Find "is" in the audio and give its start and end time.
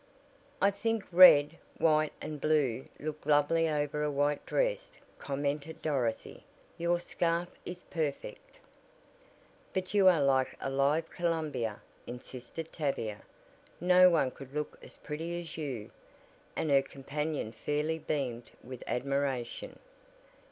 7.65-7.83